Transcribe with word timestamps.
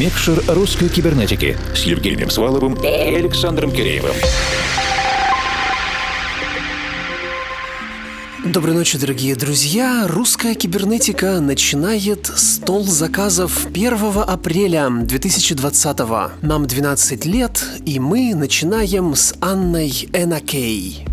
Микшер 0.00 0.42
русской 0.48 0.88
кибернетики 0.88 1.58
с 1.74 1.82
Евгением 1.82 2.30
Сваловым 2.30 2.74
и 2.82 2.86
Александром 2.86 3.70
Киреевым. 3.70 4.14
Доброй 8.46 8.74
ночи, 8.74 8.96
дорогие 8.96 9.36
друзья! 9.36 10.06
Русская 10.08 10.54
кибернетика 10.54 11.40
начинает 11.40 12.26
стол 12.26 12.84
заказов 12.84 13.66
1 13.66 14.22
апреля 14.26 14.88
2020 14.90 15.98
-го. 15.98 16.30
Нам 16.40 16.66
12 16.66 17.26
лет, 17.26 17.62
и 17.84 18.00
мы 18.00 18.34
начинаем 18.34 19.14
с 19.14 19.34
Анной 19.40 20.08
Энакей. 20.14 21.11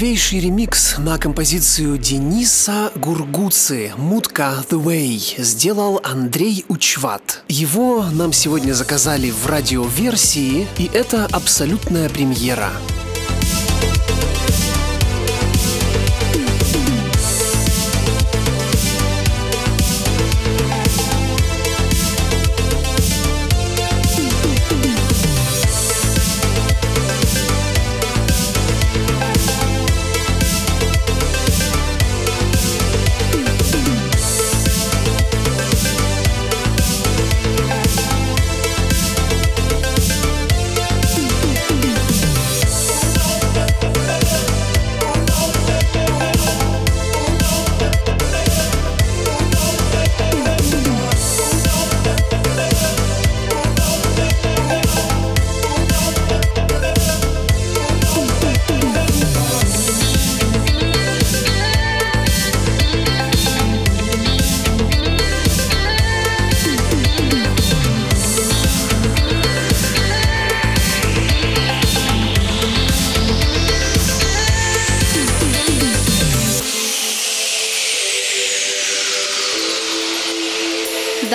Новейший 0.00 0.40
ремикс 0.40 0.96
на 0.96 1.18
композицию 1.18 1.98
Дениса 1.98 2.90
Гургуцы 2.94 3.92
«Мутка 3.98 4.64
The 4.70 4.82
Way» 4.82 5.42
сделал 5.42 6.00
Андрей 6.02 6.64
Учват. 6.68 7.44
Его 7.48 8.06
нам 8.10 8.32
сегодня 8.32 8.72
заказали 8.72 9.30
в 9.30 9.46
радиоверсии, 9.46 10.66
и 10.78 10.90
это 10.94 11.26
абсолютная 11.30 12.08
премьера. 12.08 12.70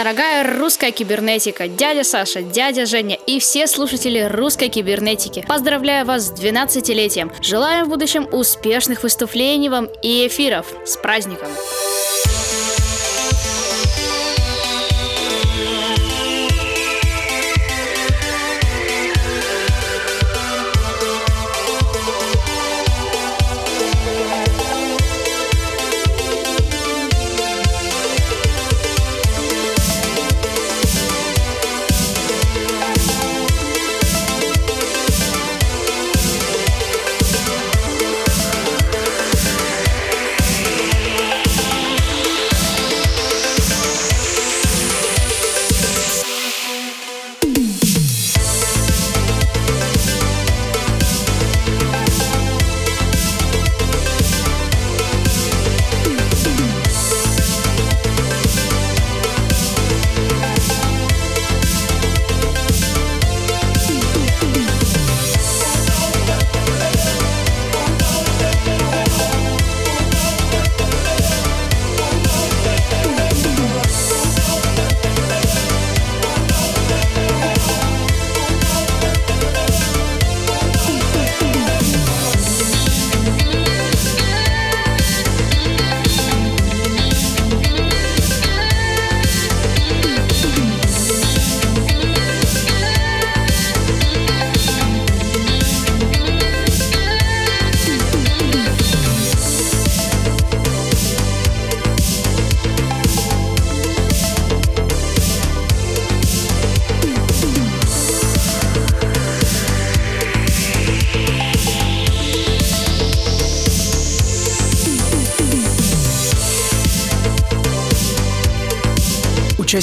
Дорогая 0.06 0.60
русская 0.60 0.92
кибернетика, 0.92 1.68
дядя 1.68 2.04
Саша, 2.04 2.44
дядя 2.44 2.86
Женя 2.86 3.18
и 3.26 3.40
все 3.40 3.66
слушатели 3.66 4.20
русской 4.20 4.70
кибернетики, 4.70 5.44
поздравляю 5.48 6.06
вас 6.06 6.28
с 6.28 6.32
12-летием. 6.32 7.32
Желаем 7.42 7.86
в 7.86 7.90
будущем 7.90 8.28
успешных 8.32 9.02
выступлений 9.02 9.68
вам 9.68 9.90
и 10.04 10.28
эфиров. 10.28 10.68
С 10.86 10.96
праздником! 10.98 11.50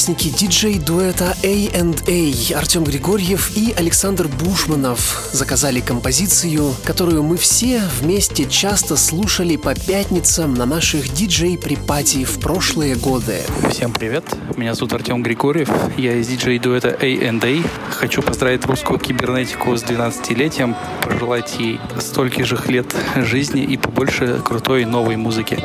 Участники 0.03 0.37
диджей-дуэта 0.37 1.37
A&A 1.45 2.59
Артем 2.59 2.83
Григорьев 2.83 3.57
и 3.57 3.73
Александр 3.77 4.27
Бушманов 4.27 5.29
заказали 5.31 5.79
композицию, 5.79 6.75
которую 6.83 7.23
мы 7.23 7.37
все 7.37 7.81
вместе 8.01 8.47
часто 8.47 8.97
слушали 8.97 9.55
по 9.55 9.77
пятницам 9.77 10.55
на 10.55 10.67
наших 10.67 11.09
диджей 11.15 11.63
pre-party 11.63 12.25
в 12.25 12.41
прошлые 12.41 12.97
годы. 12.97 13.43
Всем 13.71 13.93
привет, 13.93 14.25
меня 14.57 14.75
зовут 14.75 14.93
Артем 14.95 15.23
Григорьев, 15.23 15.71
я 15.97 16.17
из 16.17 16.27
диджей-дуэта 16.27 16.99
A&A. 17.01 17.63
Хочу 17.93 18.23
поздравить 18.23 18.67
русскую 18.67 18.99
кибернетику 18.99 19.77
с 19.77 19.85
12-летием, 19.85 20.75
пожелать 21.01 21.55
ей 21.61 21.79
стольких 22.01 22.45
же 22.45 22.59
лет 22.67 22.93
жизни 23.15 23.63
и 23.63 23.77
побольше 23.77 24.43
крутой 24.45 24.85
новой 24.85 25.15
музыки. 25.15 25.61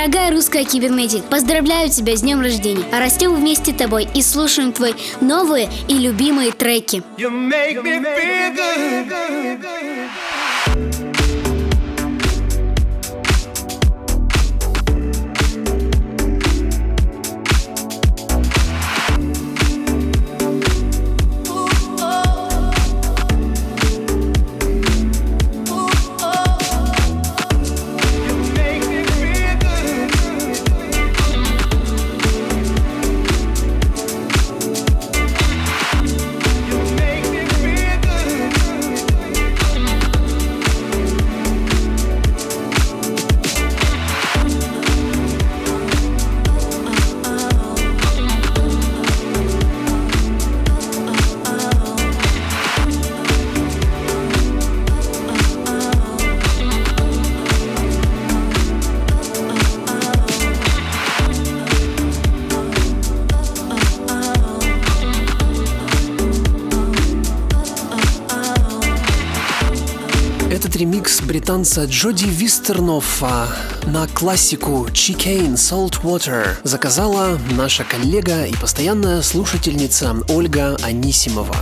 Дорогая 0.00 0.30
русская 0.30 0.64
кибернетик, 0.64 1.24
поздравляю 1.24 1.90
тебя 1.90 2.16
с 2.16 2.22
днем 2.22 2.40
рождения. 2.40 2.86
Растем 2.90 3.34
вместе 3.34 3.72
с 3.72 3.74
тобой 3.74 4.08
и 4.14 4.22
слушаем 4.22 4.72
твои 4.72 4.94
новые 5.20 5.68
и 5.88 5.98
любимые 5.98 6.52
треки. 6.52 7.02
You 7.18 7.28
make 7.28 7.82
me 7.82 8.00
feel 8.00 8.54
good. 8.54 10.29
Британца 71.60 71.84
Джоди 71.84 72.24
Вистернофа 72.24 73.46
на 73.86 74.06
классику 74.06 74.86
Chicane 74.86 75.56
Saltwater 75.56 76.56
заказала 76.64 77.38
наша 77.50 77.84
коллега 77.84 78.46
и 78.46 78.54
постоянная 78.54 79.20
слушательница 79.20 80.16
Ольга 80.30 80.78
Анисимова. 80.82 81.54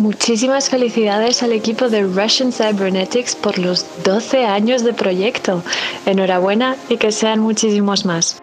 Muchísimas 0.00 0.70
felicidades 0.70 1.42
al 1.42 1.52
equipo 1.52 1.90
de 1.90 2.04
Russian 2.04 2.52
Cybernetics 2.52 3.36
por 3.36 3.58
los 3.58 3.84
12 4.02 4.46
años 4.46 4.82
de 4.82 4.94
proyecto. 4.94 5.62
Enhorabuena 6.06 6.78
y 6.88 6.96
que 6.96 7.12
sean 7.12 7.40
muchísimos 7.40 8.06
más. 8.06 8.40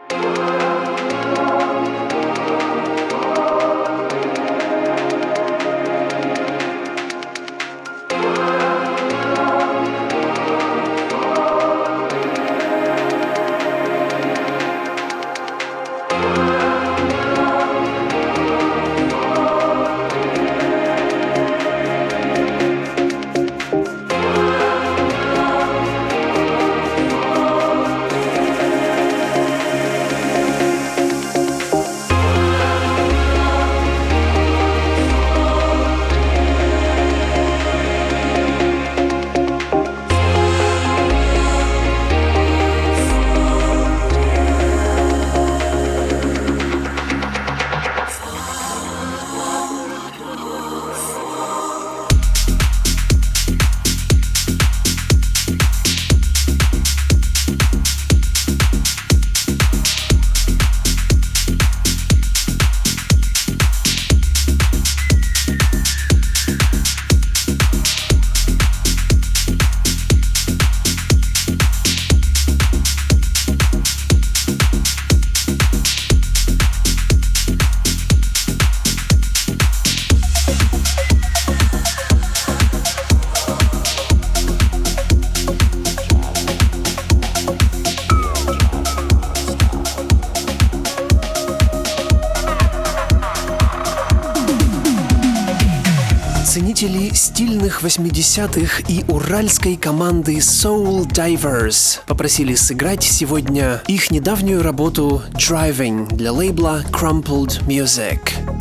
Стильных 97.68 97.84
80-х 97.84 98.84
и 98.88 99.04
уральской 99.10 99.76
команды 99.76 100.38
Soul 100.38 101.06
Divers 101.06 102.00
попросили 102.08 102.56
сыграть 102.56 103.04
сегодня 103.04 103.82
их 103.88 104.10
недавнюю 104.10 104.62
работу 104.64 105.22
Driving 105.34 106.08
для 106.16 106.32
лейбла 106.32 106.84
Crumpled 106.92 107.68
Music. 107.68 108.57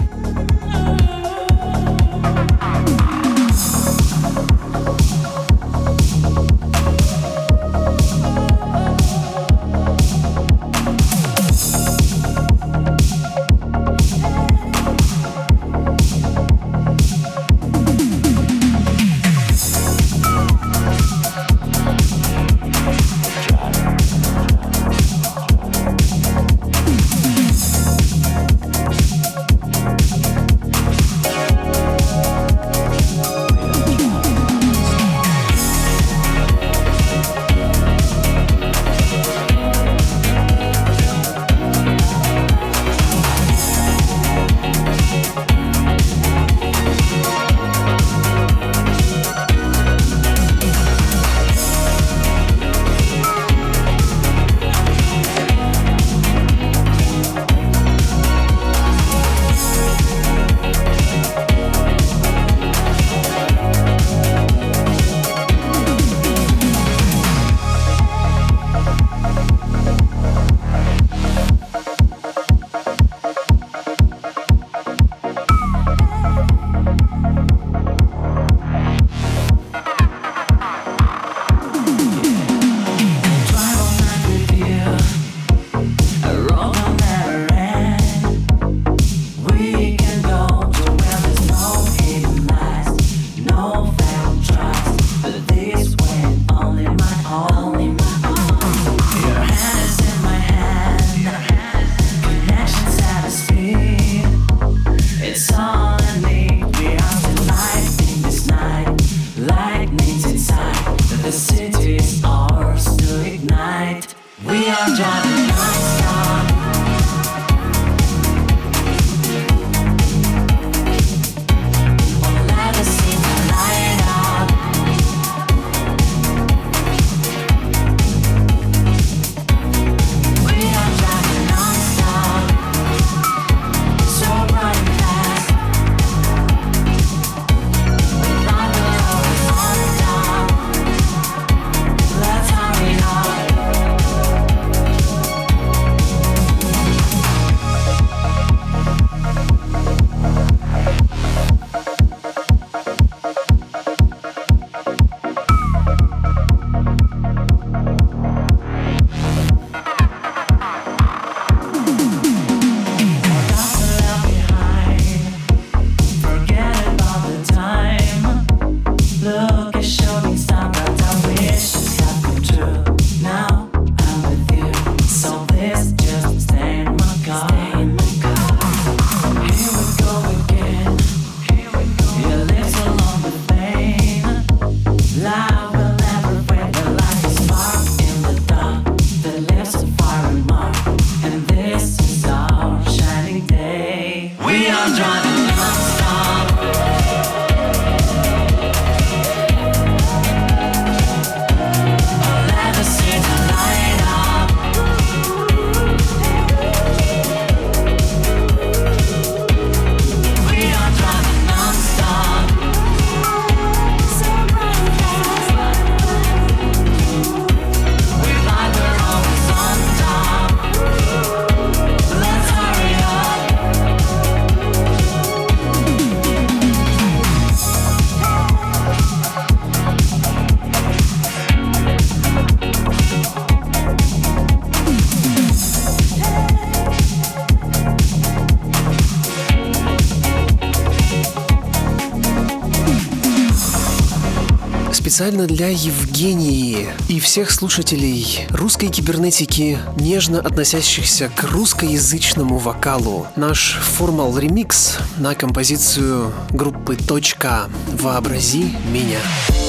Специально 245.17 245.47
для 245.47 245.69
Евгении 245.69 246.89
и 247.09 247.21
всех 247.21 247.51
слушателей 247.51 248.47
русской 248.51 248.89
кибернетики, 248.89 249.79
нежно 249.99 250.41
относящихся 250.41 251.31
к 251.35 251.45
русскоязычному 251.45 252.59
вокалу. 252.59 253.27
Наш 253.35 253.79
формал 253.81 254.37
ремикс 254.37 254.99
на 255.17 255.35
композицию 255.35 256.35
группы 256.51 256.97
«Точка. 256.97 257.71
Вообрази 257.95 258.77
меня». 258.93 259.21
расплавленной 259.47 259.66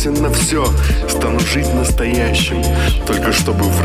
согласен 0.00 0.22
на 0.22 0.30
все, 0.30 0.64
стану 1.08 1.40
жить 1.40 1.72
настоящим, 1.74 2.62
только 3.06 3.32
чтобы 3.32 3.64
в 3.64 3.82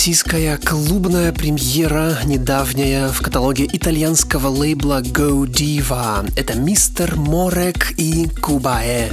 Российская 0.00 0.56
клубная 0.56 1.30
премьера, 1.30 2.16
недавняя 2.24 3.08
в 3.08 3.20
каталоге 3.20 3.66
итальянского 3.70 4.48
лейбла 4.48 5.02
Go 5.02 5.44
Diva. 5.44 6.26
Это 6.36 6.58
мистер 6.58 7.16
Морек 7.16 7.92
и 7.98 8.26
Кубае. 8.40 9.10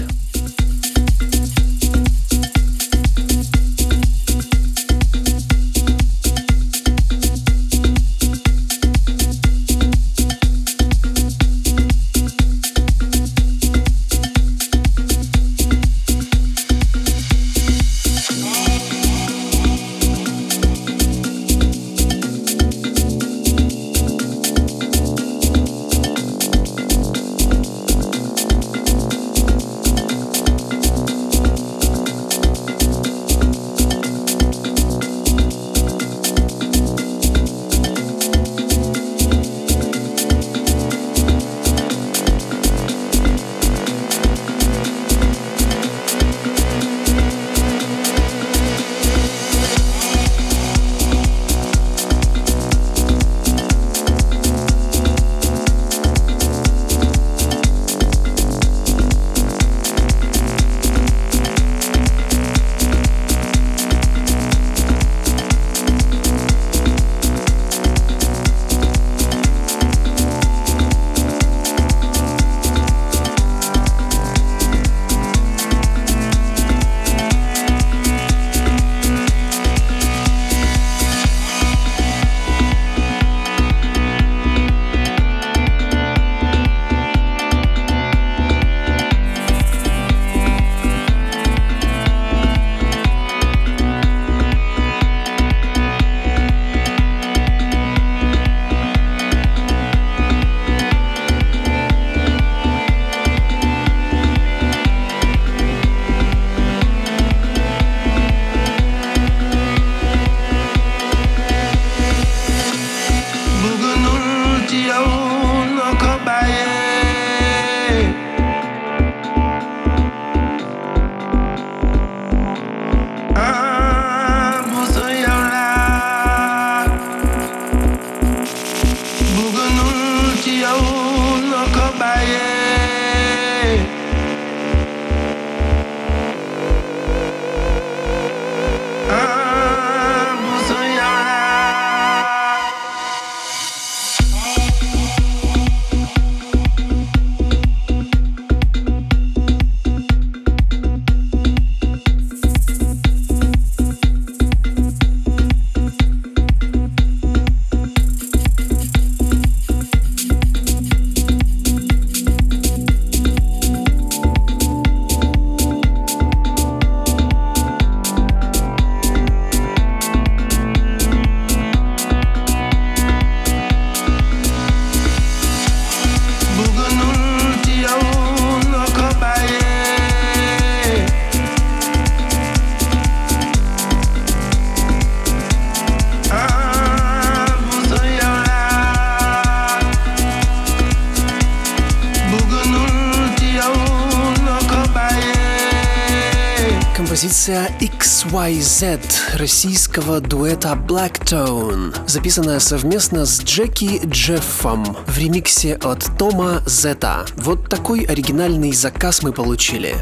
Российского 199.38 200.20
дуэта 200.20 200.70
Blacktone, 200.70 201.96
записанная 202.08 202.60
совместно 202.60 203.26
с 203.26 203.42
Джеки 203.44 204.02
Джеффом 204.06 204.98
в 205.06 205.18
ремиксе 205.18 205.76
от 205.76 206.06
Тома 206.18 206.64
Зета. 206.66 207.26
Вот 207.36 207.70
такой 207.70 208.02
оригинальный 208.02 208.74
заказ 208.74 209.22
мы 209.22 209.32
получили. 209.32 209.96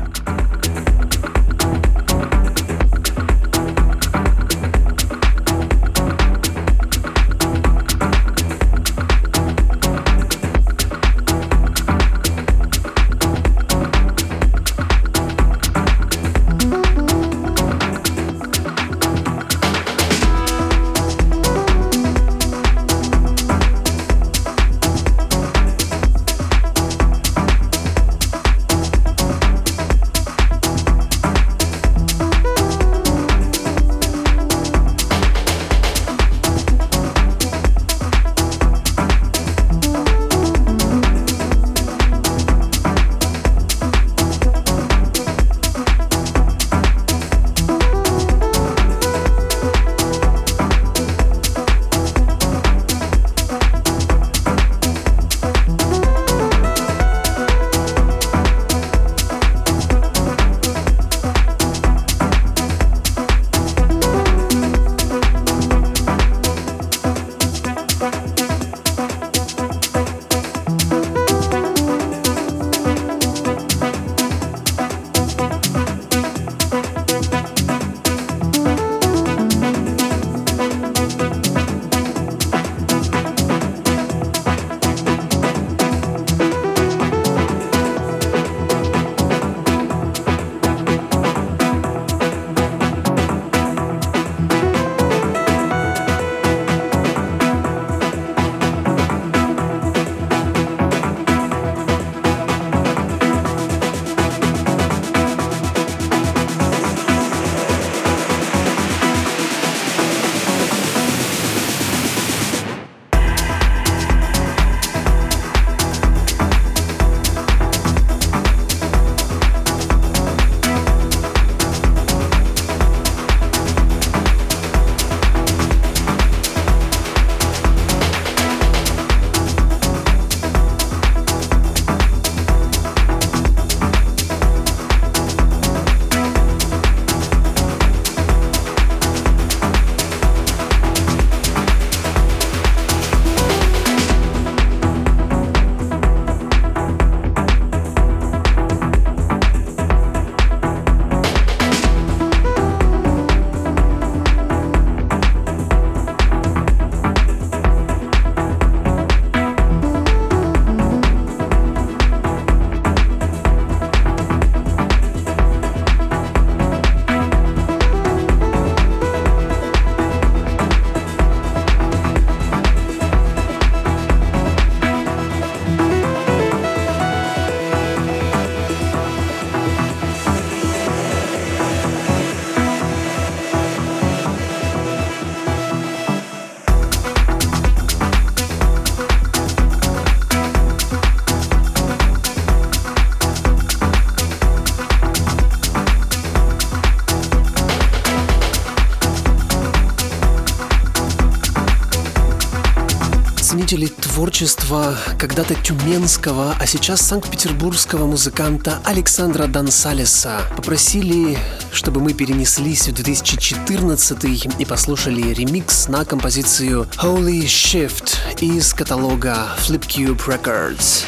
Творчества 204.16 204.96
когда-то 205.20 205.56
тюменского, 205.56 206.56
а 206.58 206.66
сейчас 206.66 207.02
санкт-петербургского 207.02 208.06
музыканта 208.06 208.80
Александра 208.86 209.46
Дансалеса 209.46 210.40
попросили, 210.56 211.38
чтобы 211.74 212.00
мы 212.00 212.14
перенеслись 212.14 212.88
в 212.88 212.94
2014 212.94 214.24
и 214.58 214.64
послушали 214.64 215.34
ремикс 215.34 215.90
на 215.90 216.06
композицию 216.06 216.88
Holy 216.98 217.42
Shift 217.42 218.16
из 218.40 218.74
каталога 218.74 219.50
Flipcube 219.58 220.26
Records. 220.26 221.04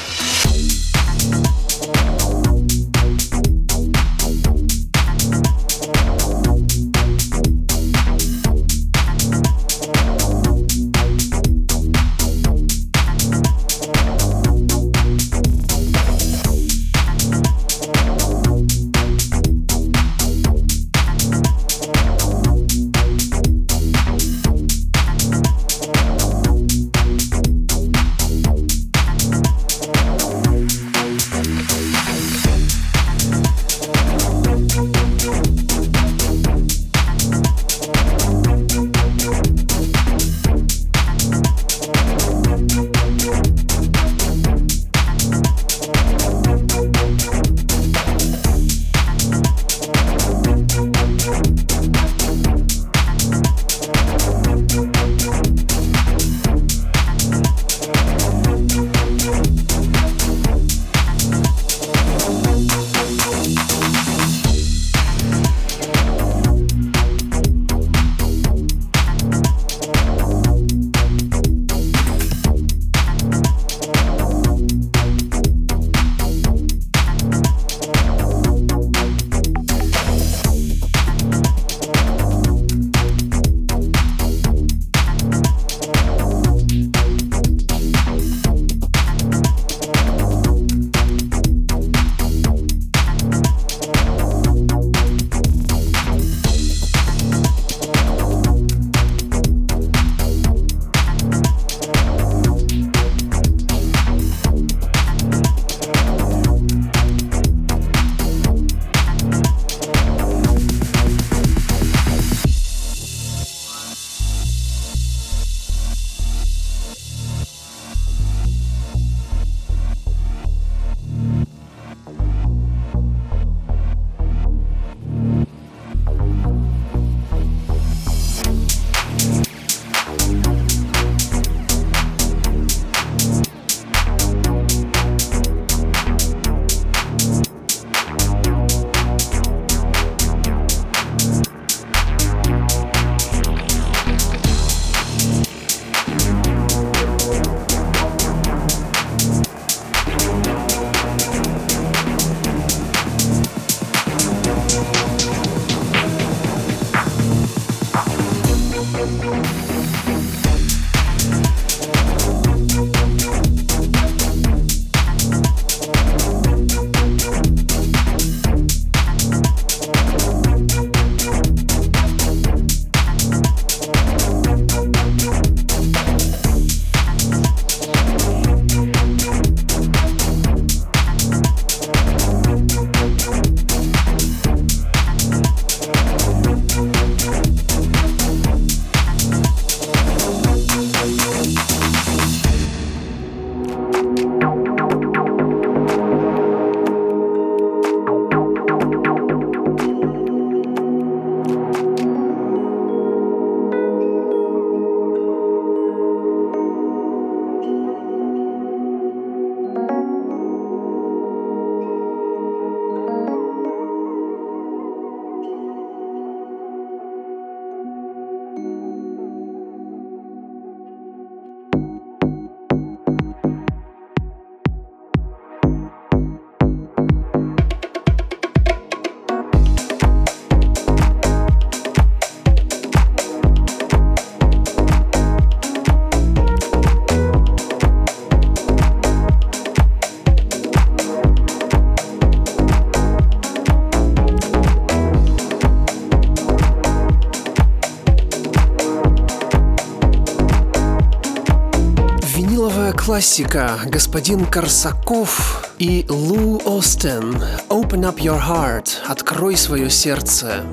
Классика. 253.17 253.79
Господин 253.85 254.45
Корсаков 254.45 255.67
и 255.79 256.05
Лу 256.07 256.61
Остен. 256.67 257.41
«Open 257.67 258.01
up 258.01 258.17
your 258.17 258.39
heart»– 258.39 258.89
«Открой 259.07 259.57
свое 259.57 259.89
сердце». 259.89 260.63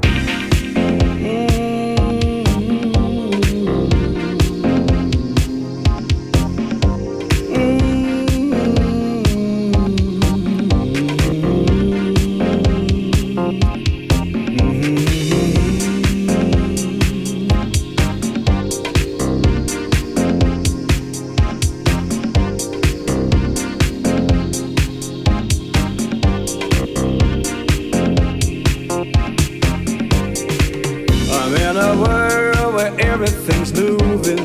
Everything's 33.14 33.72
moving. 33.72 34.44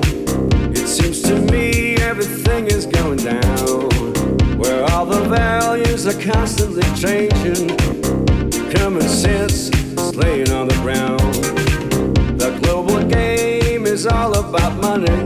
It 0.71 0.87
seems 0.87 1.21
to 1.23 1.35
me 1.51 1.95
everything 1.95 2.67
is 2.67 2.85
going 2.85 3.17
down. 3.17 3.89
Where 4.59 4.83
all 4.91 5.05
the 5.05 5.21
values 5.27 6.05
are 6.05 6.21
constantly 6.21 6.83
changing. 6.95 7.69
Common 8.75 9.07
sense 9.07 9.69
is 9.69 10.15
laying 10.15 10.51
on 10.51 10.67
the 10.67 10.75
ground. 10.83 11.33
The 12.39 12.59
global 12.61 13.03
game 13.03 13.85
is 13.85 14.05
all 14.05 14.35
about 14.37 14.75
money. 14.77 15.25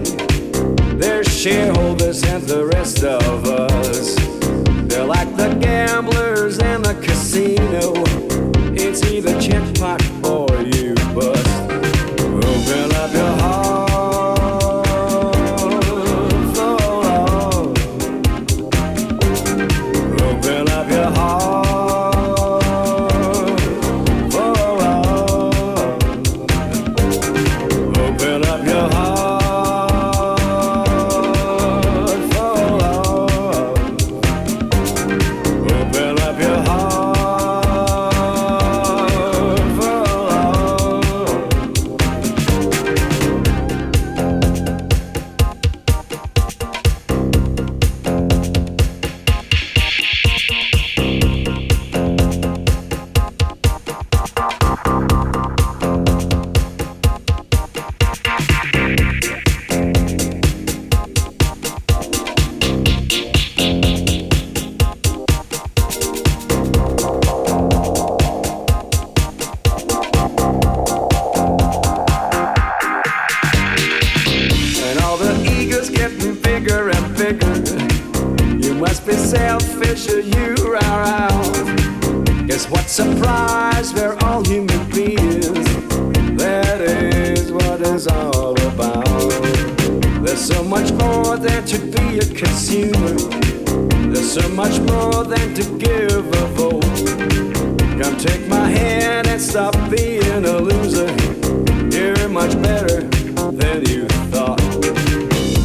There's 0.98 1.28
shareholders 1.28 2.24
and 2.24 2.44
the 2.44 2.66
rest 2.68 3.04
of 3.04 3.46
us. 3.46 4.16
They're 4.88 5.06
like 5.06 5.36
the 5.36 5.56
gamblers 5.60 6.60
and 6.60 6.86
the 6.86 6.96
casino. 6.96 7.94
It's 8.76 9.04
either 9.04 9.40
jackpot 9.40 10.02
or 10.24 10.43
There's 92.92 94.34
so 94.34 94.48
much 94.50 94.78
more 94.82 95.24
than 95.24 95.54
to 95.54 95.64
give 95.78 96.28
a 96.28 96.46
vote. 96.48 96.84
Come 98.02 98.18
take 98.18 98.46
my 98.48 98.68
hand 98.68 99.28
and 99.28 99.42
stop 99.42 99.74
being 99.90 100.44
a 100.44 100.58
loser. 100.58 101.08
You're 101.96 102.28
much 102.28 102.62
better 102.62 103.04
than 103.52 103.86
you 103.86 104.06
thought. 104.32 104.60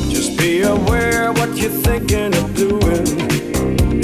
Just 0.09 0.39
be 0.39 0.63
aware 0.63 1.33
what 1.33 1.57
you're 1.57 1.71
thinking 1.71 2.35
of 2.37 2.55
doing. 2.55 3.09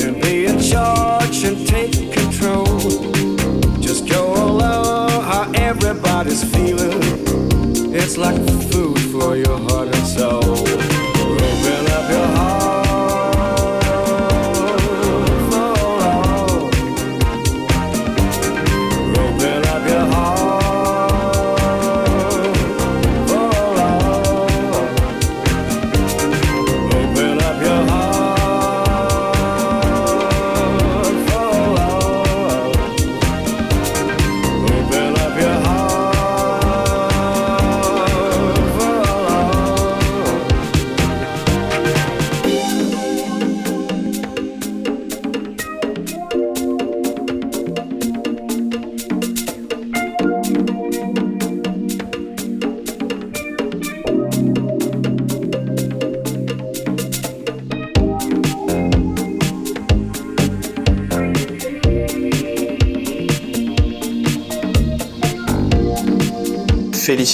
And 0.00 0.20
be 0.20 0.46
in 0.46 0.58
charge 0.60 1.44
and 1.44 1.68
take 1.68 2.12
control. 2.12 2.66
Just 3.80 4.08
go 4.08 4.34
along 4.34 5.22
how 5.22 5.52
everybody's 5.54 6.42
feeling. 6.52 7.00
It's 7.94 8.16
like 8.16 8.40
food 8.72 8.98
for 9.12 9.36
your 9.36 9.58
heart 9.58 9.94
and 9.94 10.06
soul. 10.06 10.93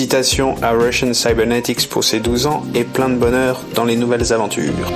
Félicitations 0.01 0.55
à 0.63 0.71
Russian 0.71 1.13
Cybernetics 1.13 1.87
pour 1.91 2.05
ses 2.05 2.21
12 2.21 2.47
ans 2.47 2.65
et 2.75 2.85
plein 2.85 3.11
de 3.11 3.17
bonheur 3.17 3.63
dans 3.75 3.85
les 3.85 3.97
nouvelles 3.97 4.33
aventures. 4.33 4.91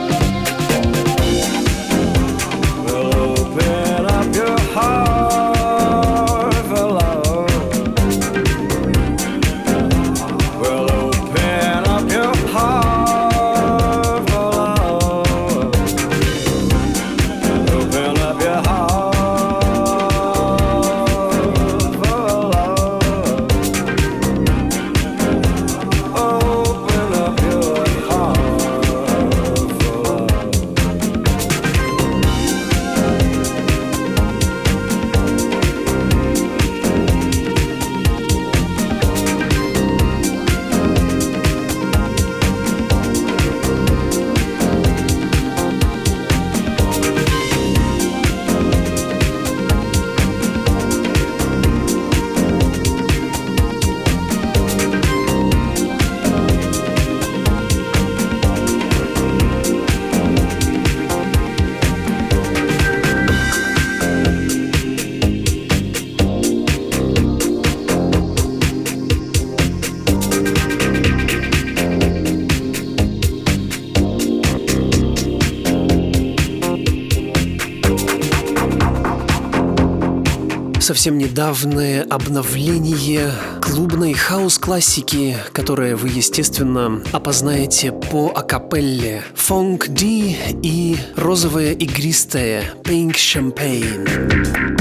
Совсем 81.04 81.18
недавнее 81.18 82.00
обновление 82.00 83.30
клубной 83.60 84.14
хаос-классики, 84.14 85.36
которое 85.52 85.96
вы, 85.96 86.08
естественно, 86.08 87.02
опознаете 87.12 87.92
по 87.92 88.32
акапелле. 88.34 89.22
Фонг 89.34 89.88
Ди 89.88 90.34
и 90.62 90.96
розовое 91.14 91.72
игристое 91.72 92.72
Pink 92.84 93.16
Champagne. 93.16 94.73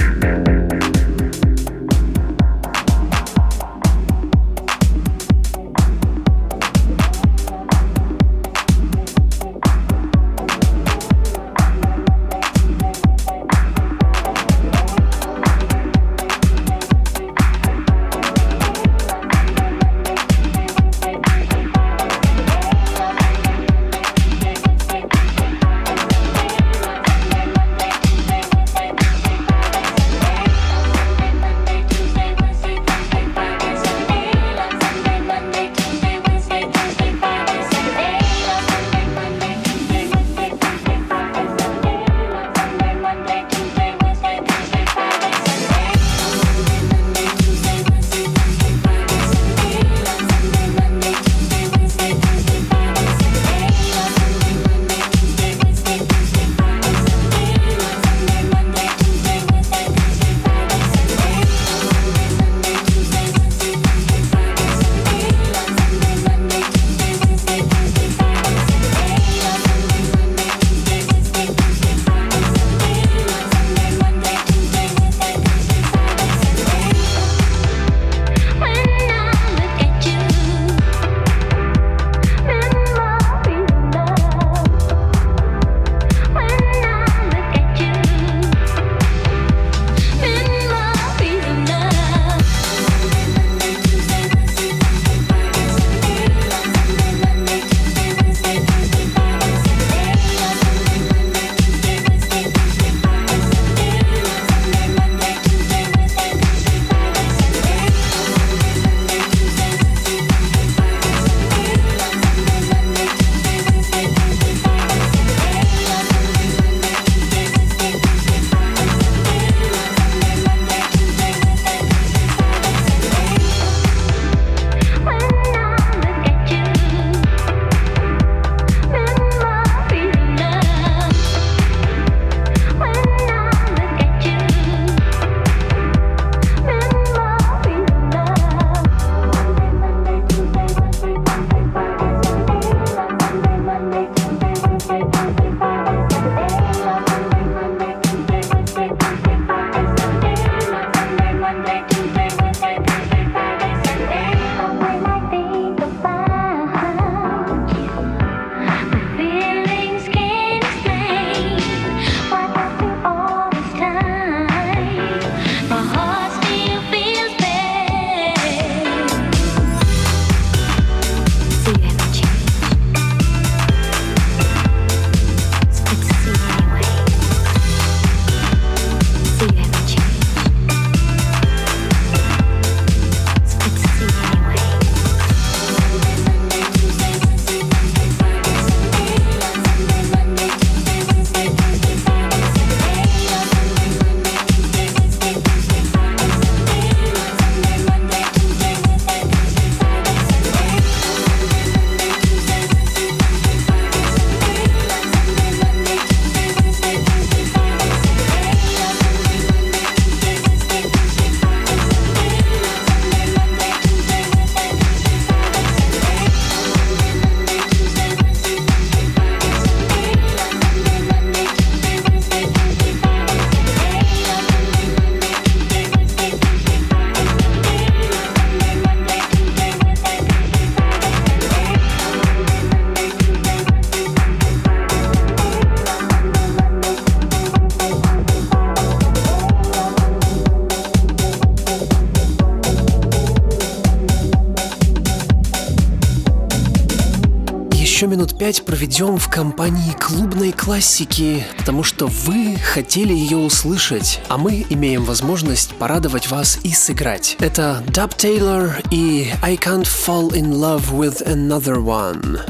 Проведем 248.83 249.17
в 249.17 249.29
компании 249.29 249.93
клубной 249.97 250.51
классики, 250.51 251.45
потому 251.57 251.83
что 251.83 252.07
вы 252.07 252.57
хотели 252.57 253.13
ее 253.13 253.37
услышать, 253.37 254.19
а 254.27 254.37
мы 254.37 254.65
имеем 254.69 255.05
возможность 255.05 255.73
порадовать 255.75 256.29
вас 256.29 256.59
и 256.65 256.73
сыграть. 256.73 257.37
Это 257.39 257.81
Dub 257.87 258.17
Taylor 258.17 258.85
и 258.91 259.31
I 259.41 259.55
Can't 259.55 259.87
Fall 259.87 260.31
in 260.31 260.51
Love 260.51 260.91
with 260.91 261.25
Another 261.25 261.77
One. 261.77 262.41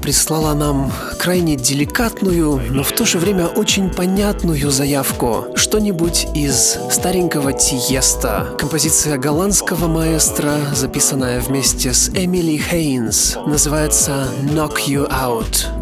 Прислала 0.00 0.54
нам 0.54 0.92
крайне 1.18 1.56
деликатную, 1.56 2.60
но 2.70 2.82
в 2.82 2.92
то 2.92 3.04
же 3.04 3.18
время 3.18 3.46
очень 3.46 3.90
понятную 3.90 4.70
заявку. 4.70 5.46
Что-нибудь 5.54 6.26
из 6.34 6.78
старенького 6.90 7.52
Тиеста. 7.52 8.54
Композиция 8.58 9.18
голландского 9.18 9.86
маэстро, 9.86 10.54
записанная 10.74 11.40
вместе 11.40 11.92
с 11.92 12.08
Эмили 12.08 12.56
Хейнс, 12.56 13.36
называется 13.46 14.28
«Knock 14.42 14.78
You 14.86 15.10
Out». 15.10 15.79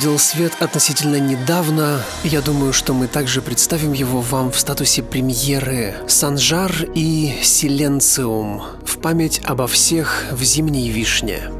Увидел 0.00 0.18
свет 0.18 0.52
относительно 0.60 1.16
недавно. 1.16 2.00
Я 2.24 2.40
думаю, 2.40 2.72
что 2.72 2.94
мы 2.94 3.06
также 3.06 3.42
представим 3.42 3.92
его 3.92 4.22
вам 4.22 4.50
в 4.50 4.58
статусе 4.58 5.02
премьеры. 5.02 5.94
Санжар 6.08 6.72
и 6.94 7.34
Силенциум 7.42 8.62
в 8.86 8.98
память 8.98 9.42
обо 9.44 9.66
всех 9.66 10.24
в 10.30 10.42
зимней 10.42 10.88
вишне. 10.88 11.59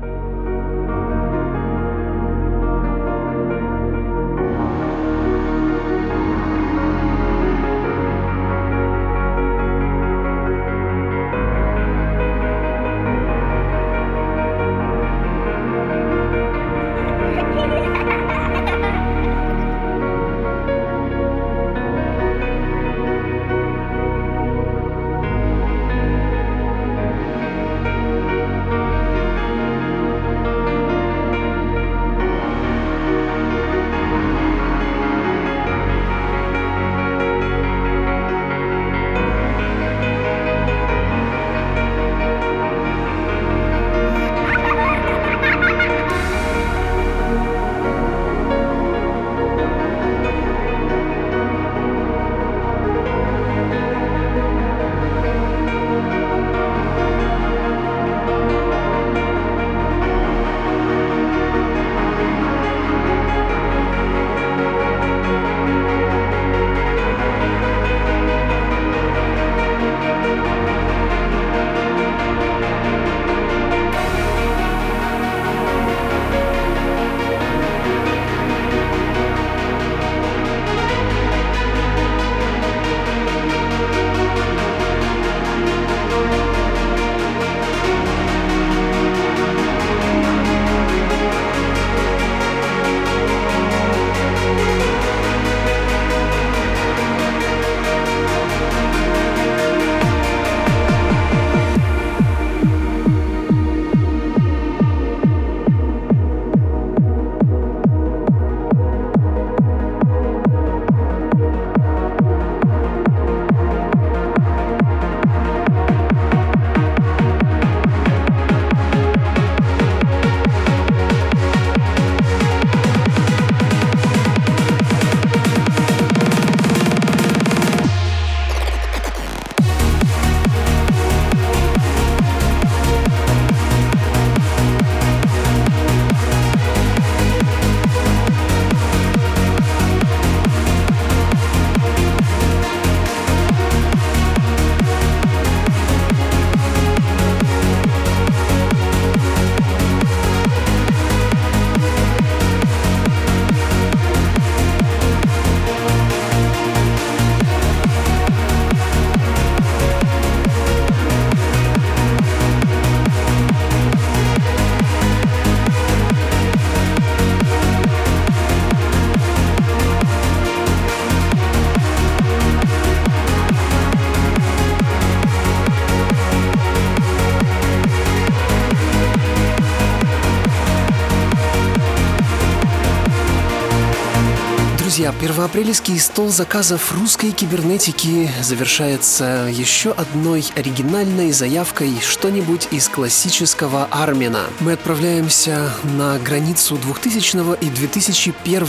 Первоапрельский 184.91 186.01
стол 186.01 186.31
заказов 186.31 186.93
русской 186.99 187.31
кибернетики 187.31 188.29
завершается 188.43 189.49
еще 189.49 189.93
одной 189.93 190.45
оригинальной 190.57 191.31
заявкой 191.31 192.01
что-нибудь 192.01 192.67
из 192.73 192.89
классического 192.89 193.85
Армина. 193.85 194.41
Мы 194.59 194.73
отправляемся 194.73 195.71
на 195.85 196.19
границу 196.19 196.77
2000 196.77 197.63
и 197.65 197.71
2001, 197.71 198.67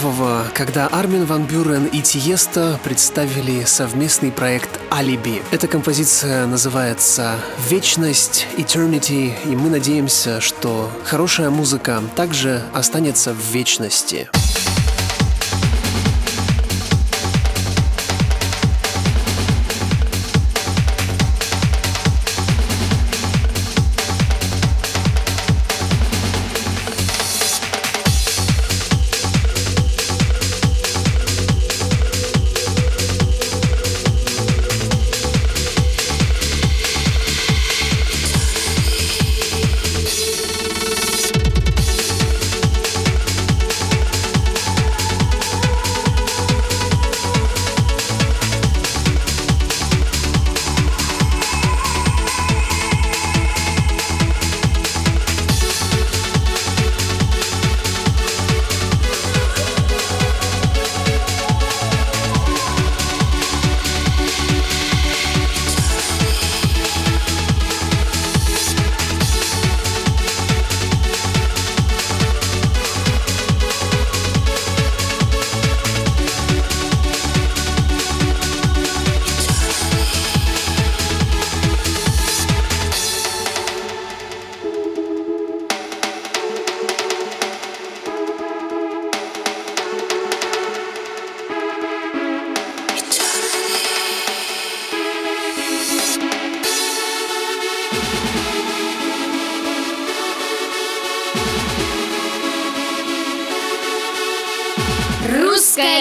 когда 0.53 0.85
Армин 0.87 1.25
Ван 1.25 1.45
Бюрен 1.45 1.85
и 1.85 2.01
Тиеста 2.01 2.79
представили 2.83 3.63
совместный 3.63 4.31
проект 4.31 4.79
«Алиби». 4.91 5.41
Эта 5.49 5.67
композиция 5.67 6.45
называется 6.45 7.39
«Вечность», 7.67 8.45
«Eternity», 8.57 9.33
и 9.45 9.55
мы 9.55 9.71
надеемся, 9.71 10.39
что 10.39 10.91
хорошая 11.03 11.49
музыка 11.49 12.03
также 12.15 12.61
останется 12.73 13.33
в 13.33 13.41
вечности. 13.51 14.29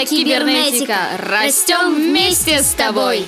Кибернетика. 0.04 1.16
Растем 1.18 1.94
вместе 1.94 2.62
с 2.62 2.72
тобой. 2.72 3.26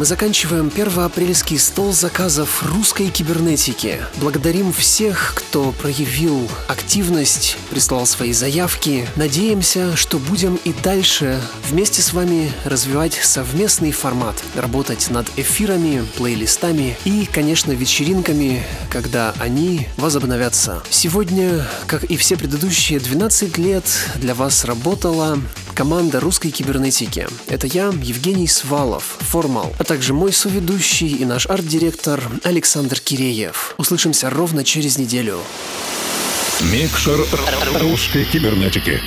Мы 0.00 0.06
заканчиваем 0.06 0.70
первоапрельский 0.70 1.58
стол 1.58 1.92
заказов 1.92 2.62
русской 2.72 3.10
кибернетики. 3.10 3.98
Благодарим 4.16 4.72
всех, 4.72 5.34
кто 5.36 5.72
проявил 5.72 6.48
активность, 6.68 7.58
прислал 7.68 8.06
свои 8.06 8.32
заявки. 8.32 9.06
Надеемся, 9.16 9.94
что 9.98 10.18
будем 10.18 10.58
и 10.64 10.72
дальше 10.72 11.38
вместе 11.68 12.00
с 12.00 12.14
вами 12.14 12.50
развивать 12.64 13.12
совместный 13.12 13.92
формат, 13.92 14.42
работать 14.54 15.10
над 15.10 15.26
эфирами, 15.36 16.02
плейлистами 16.16 16.96
и, 17.04 17.28
конечно, 17.30 17.72
вечеринками, 17.72 18.62
когда 18.88 19.34
они 19.38 19.86
возобновятся. 19.98 20.82
Сегодня, 20.88 21.68
как 21.86 22.04
и 22.04 22.16
все 22.16 22.38
предыдущие 22.38 23.00
12 23.00 23.58
лет, 23.58 23.84
для 24.14 24.34
вас 24.34 24.64
работала 24.64 25.38
команда 25.80 26.20
русской 26.20 26.50
кибернетики. 26.50 27.26
Это 27.48 27.66
я, 27.66 27.86
Евгений 28.02 28.46
Свалов, 28.48 29.16
Формал, 29.20 29.72
а 29.78 29.84
также 29.84 30.12
мой 30.12 30.30
соведущий 30.30 31.08
и 31.08 31.24
наш 31.24 31.46
арт-директор 31.46 32.22
Александр 32.44 33.00
Киреев. 33.00 33.74
Услышимся 33.78 34.28
ровно 34.28 34.62
через 34.62 34.98
неделю. 34.98 35.38
Микшер 36.60 37.24
русской 37.80 38.24
кибернетики. 38.24 39.00